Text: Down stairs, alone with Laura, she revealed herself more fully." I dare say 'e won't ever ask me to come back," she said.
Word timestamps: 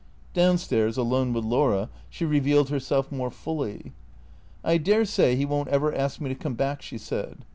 Down 0.33 0.57
stairs, 0.57 0.97
alone 0.97 1.31
with 1.31 1.43
Laura, 1.45 1.91
she 2.09 2.25
revealed 2.25 2.69
herself 2.69 3.11
more 3.11 3.29
fully." 3.29 3.93
I 4.63 4.79
dare 4.79 5.05
say 5.05 5.35
'e 5.37 5.45
won't 5.45 5.67
ever 5.69 5.93
ask 5.93 6.19
me 6.19 6.27
to 6.29 6.33
come 6.33 6.55
back," 6.55 6.81
she 6.81 6.97
said. 6.97 7.45